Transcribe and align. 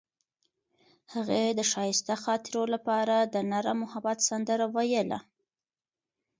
هغې 1.13 1.43
د 1.59 1.61
ښایسته 1.71 2.13
خاطرو 2.23 2.63
لپاره 2.73 3.15
د 3.33 3.35
نرم 3.51 3.77
محبت 3.83 4.17
سندره 4.29 4.65
ویله. 4.75 5.19